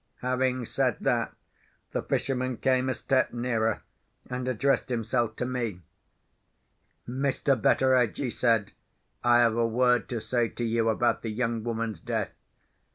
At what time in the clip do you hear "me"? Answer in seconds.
5.45-5.81